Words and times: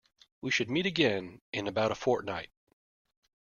We 0.41 0.49
should 0.49 0.71
meet 0.71 0.87
again 0.87 1.41
in 1.53 1.67
about 1.67 1.91
a 1.91 1.93
fortnight 1.93 2.49